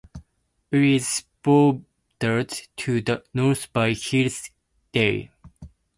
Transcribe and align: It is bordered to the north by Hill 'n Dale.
It 0.71 0.81
is 0.81 1.25
bordered 1.43 2.49
to 2.77 3.01
the 3.01 3.23
north 3.35 3.71
by 3.71 3.93
Hill 3.93 4.31
'n 4.31 4.51
Dale. 4.91 5.27